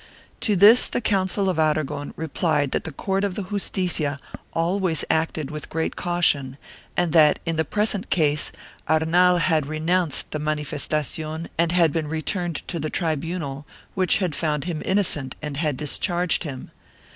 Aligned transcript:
To 0.39 0.55
this 0.55 0.87
the 0.87 0.99
Council 0.99 1.47
of 1.47 1.59
Aragon 1.59 2.11
replied 2.17 2.71
that 2.71 2.85
the 2.85 2.91
court 2.91 3.23
of 3.23 3.35
the 3.35 3.43
Justicia 3.43 4.17
always 4.51 5.05
acted 5.11 5.51
with 5.51 5.69
great 5.69 5.95
caution 5.95 6.57
and 6.97 7.13
that, 7.13 7.37
in 7.45 7.55
the 7.55 7.63
present 7.63 8.09
case, 8.09 8.51
Arnal 8.89 9.37
had 9.37 9.67
renounced 9.67 10.31
the 10.31 10.39
manif 10.39 10.73
estacion 10.73 11.49
and 11.55 11.71
had 11.71 11.93
been 11.93 12.07
returned 12.07 12.67
to 12.67 12.79
the 12.79 12.89
tribunal, 12.89 13.67
which 13.93 14.17
had 14.17 14.33
found 14.33 14.63
him 14.65 14.81
innocent 14.85 15.35
and 15.39 15.57
had 15.57 15.77
discharged 15.77 16.45
him. 16.45 16.71